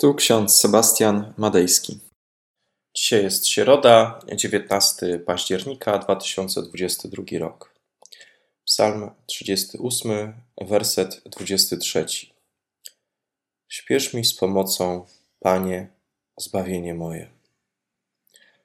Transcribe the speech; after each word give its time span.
Tu 0.00 0.14
ksiądz 0.14 0.56
Sebastian 0.56 1.34
Madejski. 1.36 1.98
Dzisiaj 2.94 3.22
jest 3.22 3.46
środa, 3.46 4.20
19 4.34 5.18
października 5.18 5.98
2022 5.98 7.22
rok. 7.38 7.74
Psalm 8.64 9.10
38, 9.26 10.32
werset 10.60 11.22
23. 11.26 12.06
Śpiesz 13.68 14.14
mi 14.14 14.24
z 14.24 14.34
pomocą, 14.34 15.06
Panie, 15.40 15.88
zbawienie 16.36 16.94
moje. 16.94 17.28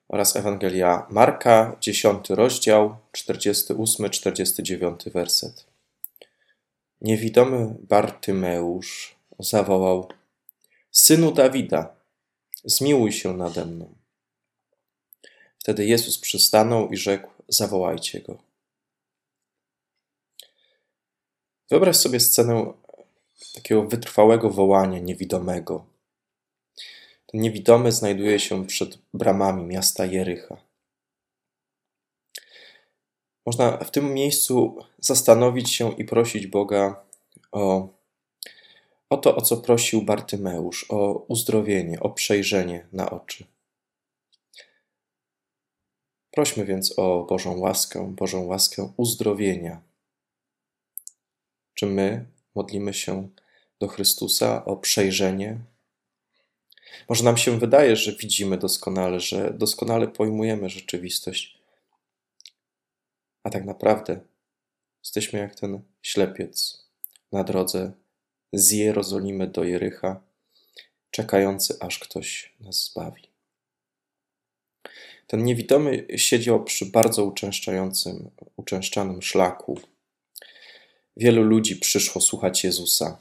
Oraz 0.09 0.35
Ewangelia 0.35 1.07
Marka, 1.09 1.77
10 1.81 2.29
rozdział, 2.29 2.95
48-49 3.17 5.11
werset. 5.11 5.65
Niewidomy 7.01 7.75
Bartymeusz 7.79 9.15
zawołał: 9.39 10.09
Synu 10.93 11.31
Dawida, 11.31 11.95
zmiłuj 12.63 13.11
się 13.11 13.33
nade 13.33 13.65
mną. 13.65 13.95
Wtedy 15.59 15.85
Jezus 15.85 16.19
przystanął 16.19 16.89
i 16.89 16.97
rzekł: 16.97 17.29
Zawołajcie 17.47 18.21
go. 18.21 18.37
Wyobraź 21.69 21.97
sobie 21.97 22.19
scenę 22.19 22.73
takiego 23.53 23.83
wytrwałego 23.83 24.49
wołania 24.49 24.99
niewidomego. 24.99 25.85
Ten 27.25 27.41
niewidomy 27.41 27.91
znajduje 27.91 28.39
się 28.39 28.67
przed 28.67 28.97
bramami 29.13 29.63
miasta 29.63 30.05
Jericha. 30.05 30.57
Można 33.45 33.77
w 33.77 33.91
tym 33.91 34.13
miejscu 34.13 34.77
zastanowić 34.99 35.73
się 35.73 35.97
i 35.97 36.05
prosić 36.05 36.47
Boga 36.47 37.05
o, 37.51 37.87
o 39.13 39.17
to, 39.17 39.35
o 39.35 39.41
co 39.41 39.57
prosił 39.57 40.01
Bartymeusz, 40.01 40.85
o 40.89 41.25
uzdrowienie, 41.27 41.99
o 41.99 42.09
przejrzenie 42.09 42.87
na 42.93 43.09
oczy. 43.09 43.45
Prośmy 46.31 46.65
więc 46.65 46.99
o 46.99 47.23
Bożą 47.23 47.57
łaskę, 47.59 48.13
Bożą 48.15 48.43
łaskę 48.45 48.93
uzdrowienia. 48.97 49.81
Czy 51.73 51.85
my 51.85 52.25
modlimy 52.55 52.93
się 52.93 53.29
do 53.79 53.87
Chrystusa 53.87 54.65
o 54.65 54.77
przejrzenie? 54.77 55.59
Może 57.09 57.23
nam 57.23 57.37
się 57.37 57.59
wydaje, 57.59 57.95
że 57.95 58.15
widzimy 58.15 58.57
doskonale, 58.57 59.19
że 59.19 59.53
doskonale 59.53 60.07
pojmujemy 60.07 60.69
rzeczywistość, 60.69 61.57
a 63.43 63.49
tak 63.49 63.65
naprawdę 63.65 64.19
jesteśmy 65.03 65.39
jak 65.39 65.55
ten 65.55 65.81
ślepiec 66.01 66.83
na 67.31 67.43
drodze 67.43 68.02
z 68.53 68.71
Jerozolimy 68.71 69.47
do 69.47 69.63
Jericha, 69.63 70.21
czekający 71.11 71.77
aż 71.79 71.99
ktoś 71.99 72.53
nas 72.59 72.83
zbawi. 72.83 73.33
Ten 75.27 75.43
niewidomy 75.43 76.07
siedział 76.15 76.63
przy 76.63 76.85
bardzo 76.85 77.25
uczęszczającym, 77.25 78.29
uczęszczanym 78.57 79.21
szlaku. 79.21 79.79
Wielu 81.17 81.43
ludzi 81.43 81.75
przyszło 81.75 82.21
słuchać 82.21 82.63
Jezusa. 82.63 83.19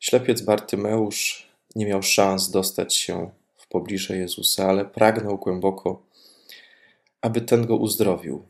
Ślepiec 0.00 0.40
Bartymeusz 0.40 1.48
nie 1.76 1.86
miał 1.86 2.02
szans 2.02 2.50
dostać 2.50 2.96
się 2.96 3.30
w 3.56 3.68
pobliże 3.68 4.16
Jezusa, 4.16 4.68
ale 4.68 4.84
pragnął 4.84 5.38
głęboko, 5.38 6.02
aby 7.20 7.40
ten 7.40 7.66
go 7.66 7.76
uzdrowił. 7.76 8.48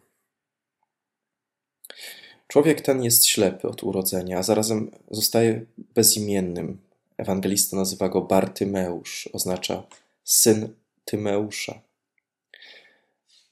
Człowiek 2.48 2.80
ten 2.80 3.04
jest 3.04 3.26
ślepy 3.26 3.68
od 3.68 3.82
urodzenia, 3.82 4.38
a 4.38 4.42
zarazem 4.42 4.90
zostaje 5.10 5.64
bezimiennym. 5.94 6.78
Ewangelista 7.16 7.76
nazywa 7.76 8.08
go 8.08 8.20
Bartymeusz, 8.20 9.28
oznacza 9.32 9.82
syn 10.24 10.74
Tymeusza. 11.04 11.80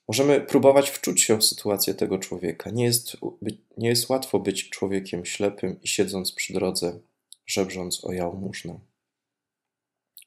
Możemy 0.08 0.40
próbować 0.40 0.90
wczuć 0.90 1.22
się 1.22 1.38
w 1.38 1.44
sytuację 1.44 1.94
tego 1.94 2.18
człowieka. 2.18 2.70
Nie 2.70 2.84
jest, 2.84 3.16
nie 3.76 3.88
jest 3.88 4.08
łatwo 4.08 4.38
być 4.38 4.70
człowiekiem 4.70 5.24
ślepym 5.24 5.82
i 5.82 5.88
siedząc 5.88 6.32
przy 6.32 6.52
drodze, 6.52 6.98
żebrząc 7.46 8.04
o 8.04 8.12
jałmużnę. 8.12 8.78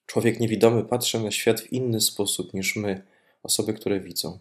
Człowiek 0.05 0.39
niewidomy 0.39 0.83
patrzy 0.83 1.19
na 1.19 1.31
świat 1.31 1.61
w 1.61 1.73
inny 1.73 2.01
sposób 2.01 2.53
niż 2.53 2.75
my, 2.75 3.01
osoby, 3.43 3.73
które 3.73 3.99
widzą. 3.99 4.39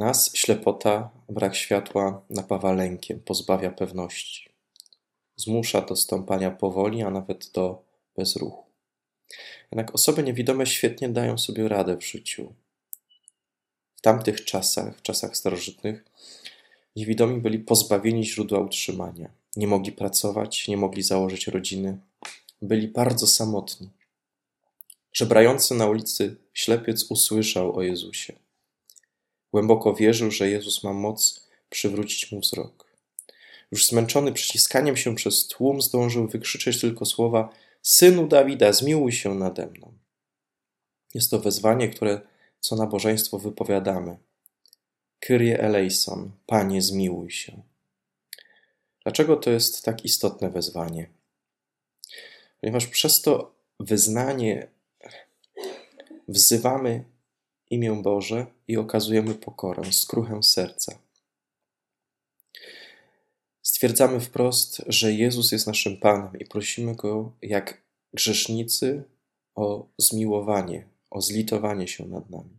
Nas 0.00 0.30
ślepota, 0.34 1.10
brak 1.28 1.56
światła 1.56 2.22
napawa 2.30 2.72
lękiem, 2.72 3.20
pozbawia 3.20 3.70
pewności. 3.70 4.50
Zmusza 5.36 5.80
do 5.80 5.96
stąpania 5.96 6.50
powoli, 6.50 7.02
a 7.02 7.10
nawet 7.10 7.50
do 7.52 7.82
bezruchu. 8.16 8.64
Jednak 9.72 9.94
osoby 9.94 10.22
niewidome 10.22 10.66
świetnie 10.66 11.08
dają 11.08 11.38
sobie 11.38 11.68
radę 11.68 11.96
w 11.96 12.06
życiu. 12.06 12.52
W 13.96 14.00
tamtych 14.00 14.44
czasach, 14.44 14.98
w 14.98 15.02
czasach 15.02 15.36
starożytnych, 15.36 16.04
niewidomi 16.96 17.40
byli 17.40 17.58
pozbawieni 17.58 18.24
źródła 18.24 18.60
utrzymania. 18.60 19.30
Nie 19.56 19.66
mogli 19.66 19.92
pracować, 19.92 20.68
nie 20.68 20.76
mogli 20.76 21.02
założyć 21.02 21.46
rodziny. 21.46 21.98
Byli 22.62 22.88
bardzo 22.88 23.26
samotni. 23.26 23.88
Żebrający 25.12 25.74
na 25.74 25.86
ulicy 25.86 26.36
ślepiec 26.54 27.10
usłyszał 27.10 27.76
o 27.76 27.82
Jezusie. 27.82 28.32
Głęboko 29.52 29.94
wierzył, 29.94 30.30
że 30.30 30.50
Jezus 30.50 30.84
ma 30.84 30.92
moc 30.92 31.48
przywrócić 31.70 32.32
mu 32.32 32.40
wzrok. 32.40 32.90
Już 33.72 33.86
zmęczony 33.86 34.32
przyciskaniem 34.32 34.96
się 34.96 35.14
przez 35.14 35.48
tłum, 35.48 35.82
zdążył 35.82 36.28
wykrzyczeć 36.28 36.80
tylko 36.80 37.06
słowa: 37.06 37.52
Synu 37.82 38.26
Dawida, 38.26 38.72
zmiłuj 38.72 39.12
się 39.12 39.34
nade 39.34 39.66
mną. 39.66 39.92
Jest 41.14 41.30
to 41.30 41.38
wezwanie, 41.38 41.88
które 41.88 42.20
co 42.60 42.76
nabożeństwo 42.76 43.38
wypowiadamy. 43.38 44.16
Kyrie 45.20 45.60
eleison, 45.60 46.30
Panie, 46.46 46.82
zmiłuj 46.82 47.30
się. 47.30 47.62
Dlaczego 49.02 49.36
to 49.36 49.50
jest 49.50 49.84
tak 49.84 50.04
istotne 50.04 50.50
wezwanie? 50.50 51.10
Ponieważ 52.60 52.86
przez 52.86 53.22
to 53.22 53.54
wyznanie 53.80 54.68
wzywamy 56.28 57.04
imię 57.70 58.00
Boże 58.02 58.46
i 58.68 58.76
okazujemy 58.76 59.34
pokorę, 59.34 59.92
skruchę 59.92 60.42
serca. 60.42 60.98
Stwierdzamy 63.62 64.20
wprost, 64.20 64.82
że 64.86 65.12
Jezus 65.12 65.52
jest 65.52 65.66
naszym 65.66 65.96
Panem 65.96 66.38
i 66.38 66.44
prosimy 66.44 66.94
Go 66.94 67.32
jak 67.42 67.82
grzesznicy 68.14 69.04
o 69.54 69.86
zmiłowanie, 69.98 70.88
o 71.10 71.20
zlitowanie 71.20 71.88
się 71.88 72.06
nad 72.06 72.30
nami. 72.30 72.58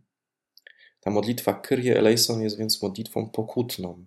Ta 1.00 1.10
modlitwa 1.10 1.54
Kyrie 1.54 1.98
eleison 1.98 2.42
jest 2.42 2.58
więc 2.58 2.82
modlitwą 2.82 3.30
pokutną. 3.30 4.04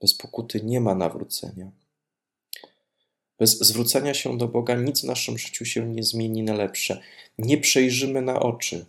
Bez 0.00 0.14
pokuty 0.14 0.60
nie 0.64 0.80
ma 0.80 0.94
nawrócenia. 0.94 1.70
Bez 3.38 3.58
zwrócenia 3.58 4.14
się 4.14 4.38
do 4.38 4.48
Boga 4.48 4.74
nic 4.74 5.00
w 5.00 5.04
naszym 5.04 5.38
życiu 5.38 5.64
się 5.64 5.88
nie 5.88 6.02
zmieni 6.02 6.42
na 6.42 6.54
lepsze. 6.54 7.00
Nie 7.38 7.58
przejrzymy 7.58 8.22
na 8.22 8.40
oczy. 8.40 8.86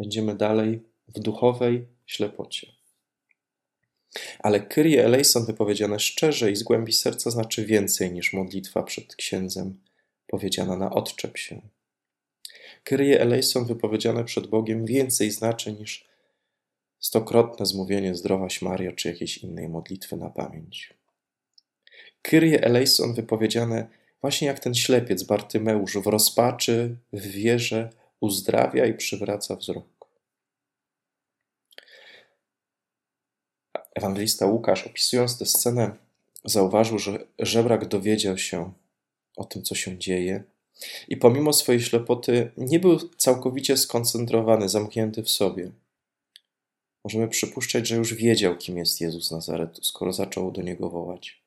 Będziemy 0.00 0.34
dalej 0.34 0.82
w 1.08 1.20
duchowej 1.20 1.86
ślepocie. 2.06 2.66
Ale 4.38 4.60
Kyrie 4.60 5.04
eleison 5.04 5.46
wypowiedziane 5.46 6.00
szczerze 6.00 6.50
i 6.50 6.56
z 6.56 6.62
głębi 6.62 6.92
serca 6.92 7.30
znaczy 7.30 7.66
więcej 7.66 8.12
niż 8.12 8.32
modlitwa 8.32 8.82
przed 8.82 9.16
księdzem 9.16 9.80
powiedziana 10.26 10.76
na 10.76 10.90
odczep 10.90 11.38
się. 11.38 11.60
Kyrie 12.84 13.20
eleison 13.20 13.64
wypowiedziane 13.64 14.24
przed 14.24 14.46
Bogiem 14.46 14.86
więcej 14.86 15.30
znaczy 15.30 15.72
niż 15.72 16.08
stokrotne 16.98 17.66
zmówienie 17.66 18.14
Zdrowaś 18.14 18.62
Mario 18.62 18.92
czy 18.92 19.08
jakiejś 19.08 19.38
innej 19.38 19.68
modlitwy 19.68 20.16
na 20.16 20.30
pamięć. 20.30 20.94
Kyrie 22.22 22.64
eleison 22.64 23.14
wypowiedziane 23.14 23.88
właśnie 24.20 24.48
jak 24.48 24.60
ten 24.60 24.74
ślepiec 24.74 25.22
Bartymeusz 25.22 25.98
w 25.98 26.06
rozpaczy, 26.06 26.96
w 27.12 27.26
wierze 27.26 27.99
uzdrawia 28.20 28.86
i 28.86 28.94
przywraca 28.94 29.56
wzrok. 29.56 29.86
Ewangelista 33.94 34.46
Łukasz, 34.46 34.86
opisując 34.86 35.38
tę 35.38 35.46
scenę, 35.46 35.96
zauważył, 36.44 36.98
że 36.98 37.26
żebrak 37.38 37.88
dowiedział 37.88 38.38
się 38.38 38.72
o 39.36 39.44
tym, 39.44 39.62
co 39.62 39.74
się 39.74 39.98
dzieje, 39.98 40.44
i 41.08 41.16
pomimo 41.16 41.52
swojej 41.52 41.80
ślepoty 41.80 42.50
nie 42.56 42.80
był 42.80 42.98
całkowicie 43.16 43.76
skoncentrowany, 43.76 44.68
zamknięty 44.68 45.22
w 45.22 45.30
sobie. 45.30 45.70
Możemy 47.04 47.28
przypuszczać, 47.28 47.88
że 47.88 47.96
już 47.96 48.14
wiedział, 48.14 48.56
kim 48.56 48.78
jest 48.78 49.00
Jezus 49.00 49.30
Nazaretu, 49.30 49.84
skoro 49.84 50.12
zaczął 50.12 50.52
do 50.52 50.62
niego 50.62 50.90
wołać. 50.90 51.42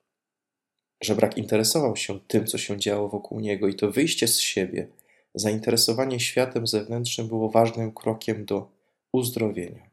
Żebrak 1.04 1.38
interesował 1.38 1.96
się 1.96 2.20
tym, 2.20 2.48
co 2.48 2.58
się 2.58 2.80
działo 2.80 3.10
wokół 3.10 3.40
niego, 3.40 3.68
i 3.68 3.76
to 3.76 3.92
wyjście 3.92 4.28
z 4.28 4.40
siebie, 4.40 4.88
zainteresowanie 5.36 6.20
światem 6.20 6.68
zewnętrznym 6.68 7.28
było 7.28 7.50
ważnym 7.50 7.94
krokiem 7.94 8.46
do 8.46 8.72
uzdrowienia. 9.12 9.90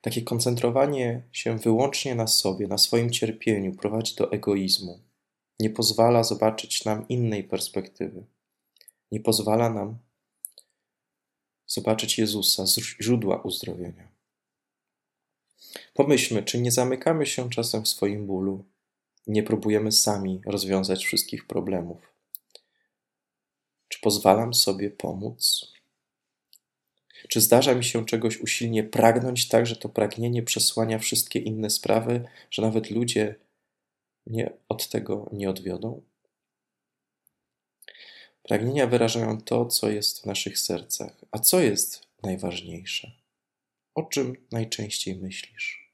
Takie 0.00 0.22
koncentrowanie 0.22 1.22
się 1.32 1.58
wyłącznie 1.58 2.14
na 2.14 2.26
sobie, 2.26 2.66
na 2.66 2.78
swoim 2.78 3.10
cierpieniu 3.10 3.72
prowadzi 3.72 4.14
do 4.14 4.32
egoizmu, 4.32 5.00
nie 5.60 5.70
pozwala 5.70 6.24
zobaczyć 6.24 6.84
nam 6.84 7.08
innej 7.08 7.44
perspektywy, 7.44 8.24
nie 9.12 9.20
pozwala 9.20 9.70
nam 9.70 9.98
zobaczyć 11.66 12.18
Jezusa, 12.18 12.64
źródła 13.02 13.42
uzdrowienia. 13.42 14.08
Pomyślmy, 15.94 16.42
czy 16.42 16.60
nie 16.60 16.72
zamykamy 16.72 17.26
się 17.26 17.50
czasem 17.50 17.84
w 17.84 17.88
swoim 17.88 18.26
bólu, 18.26 18.64
nie 19.26 19.42
próbujemy 19.42 19.92
sami 19.92 20.40
rozwiązać 20.46 21.04
wszystkich 21.04 21.46
problemów. 21.46 22.13
Pozwalam 24.04 24.54
sobie 24.54 24.90
pomóc? 24.90 25.72
Czy 27.28 27.40
zdarza 27.40 27.74
mi 27.74 27.84
się 27.84 28.06
czegoś 28.06 28.40
usilnie 28.40 28.84
pragnąć, 28.84 29.48
tak 29.48 29.66
że 29.66 29.76
to 29.76 29.88
pragnienie 29.88 30.42
przesłania 30.42 30.98
wszystkie 30.98 31.38
inne 31.38 31.70
sprawy, 31.70 32.24
że 32.50 32.62
nawet 32.62 32.90
ludzie 32.90 33.34
mnie 34.26 34.50
od 34.68 34.88
tego 34.88 35.30
nie 35.32 35.50
odwiodą? 35.50 36.02
Pragnienia 38.42 38.86
wyrażają 38.86 39.40
to, 39.40 39.66
co 39.66 39.90
jest 39.90 40.22
w 40.22 40.26
naszych 40.26 40.58
sercach. 40.58 41.24
A 41.30 41.38
co 41.38 41.60
jest 41.60 42.06
najważniejsze? 42.22 43.12
O 43.94 44.02
czym 44.02 44.36
najczęściej 44.52 45.16
myślisz? 45.16 45.92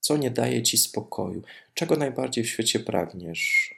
Co 0.00 0.16
nie 0.16 0.30
daje 0.30 0.62
ci 0.62 0.78
spokoju? 0.78 1.42
Czego 1.74 1.96
najbardziej 1.96 2.44
w 2.44 2.48
świecie 2.48 2.80
pragniesz? 2.80 3.77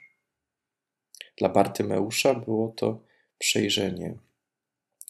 Dla 1.41 1.49
Bartymeusza 1.49 2.33
było 2.33 2.67
to 2.67 3.03
przejrzenie, 3.37 4.17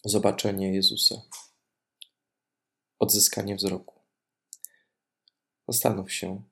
zobaczenie 0.03 0.73
Jezusa, 0.73 1.21
odzyskanie 2.99 3.55
wzroku. 3.55 3.99
Zastanów 5.67 6.13
się 6.13 6.43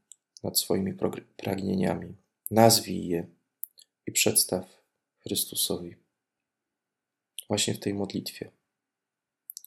nad 0.44 0.60
swoimi 0.60 0.94
pragnieniami, 1.38 2.16
nazwij 2.52 3.08
je 3.08 3.28
i 4.08 4.12
przedstaw 4.12 4.84
Chrystusowi. 5.20 5.96
Właśnie 7.48 7.74
w 7.74 7.80
tej 7.80 7.94
modlitwie. 7.94 8.52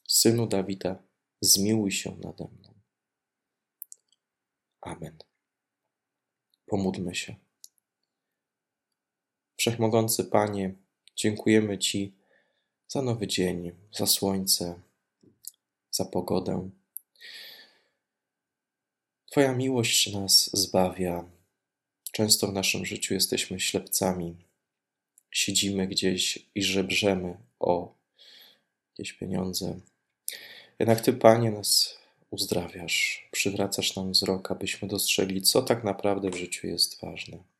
Synu 0.07 0.47
Dawida, 0.47 1.03
zmiłuj 1.41 1.91
się 1.91 2.17
nade 2.23 2.47
mną. 2.47 2.73
Amen. 4.81 5.17
Pomódlmy 6.65 7.15
się. 7.15 7.35
Wszechmogący 9.63 10.23
Panie, 10.23 10.73
dziękujemy 11.15 11.77
Ci 11.77 12.13
za 12.87 13.01
nowy 13.01 13.27
dzień, 13.27 13.71
za 13.91 14.05
słońce, 14.05 14.79
za 15.91 16.05
pogodę. 16.05 16.69
Twoja 19.31 19.53
miłość 19.53 20.13
nas 20.13 20.49
zbawia. 20.53 21.25
Często 22.11 22.47
w 22.47 22.53
naszym 22.53 22.85
życiu 22.85 23.13
jesteśmy 23.13 23.59
ślepcami. 23.59 24.35
Siedzimy 25.31 25.87
gdzieś 25.87 26.49
i 26.55 26.63
żebrzemy 26.63 27.37
o 27.59 27.95
jakieś 28.89 29.13
pieniądze. 29.13 29.79
Jednak 30.79 31.01
Ty, 31.01 31.13
Panie, 31.13 31.51
nas 31.51 31.97
uzdrawiasz, 32.29 33.29
przywracasz 33.31 33.95
nam 33.95 34.11
wzrok, 34.11 34.51
abyśmy 34.51 34.87
dostrzegli, 34.87 35.41
co 35.41 35.61
tak 35.61 35.83
naprawdę 35.83 36.29
w 36.29 36.35
życiu 36.35 36.67
jest 36.67 37.01
ważne. 37.01 37.52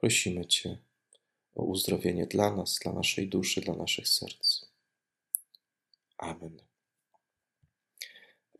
Prosimy 0.00 0.46
Cię 0.46 0.78
o 1.54 1.64
uzdrowienie 1.64 2.26
dla 2.26 2.56
nas, 2.56 2.78
dla 2.82 2.92
naszej 2.92 3.28
duszy, 3.28 3.60
dla 3.60 3.74
naszych 3.74 4.08
serc. 4.08 4.64
Amen. 6.18 6.62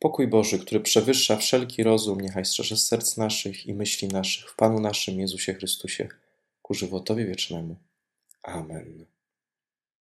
Pokój 0.01 0.29
Boży, 0.29 0.59
który 0.59 0.81
przewyższa 0.81 1.37
wszelki 1.37 1.83
rozum, 1.83 2.21
niechaj 2.21 2.45
strzeże 2.45 2.77
serc 2.77 3.17
naszych 3.17 3.67
i 3.67 3.75
myśli 3.75 4.09
naszych 4.09 4.51
w 4.51 4.57
Panu 4.57 4.81
naszym 4.81 5.21
Jezusie 5.21 5.55
Chrystusie 5.55 6.09
ku 6.63 6.75
żywotowi 6.75 7.27
wiecznemu. 7.27 7.77
Amen. 8.43 9.07